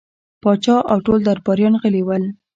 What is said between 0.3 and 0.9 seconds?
پاچا